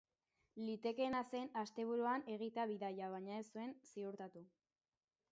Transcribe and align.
Litekeena 0.67 1.19
zen 1.33 1.51
asteburuan 1.63 2.25
egitea 2.35 2.65
bidaia 2.71 3.09
baina 3.11 3.35
ez 3.43 3.43
zuen 3.51 3.75
ziurtatu. 3.91 4.43